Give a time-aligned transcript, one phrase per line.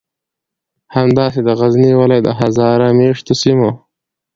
[0.95, 3.71] همداسې د غزنی ولایت د هزاره میشتو سیمو